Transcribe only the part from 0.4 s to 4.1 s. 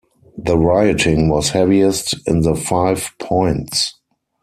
rioting was heaviest in the Five Points.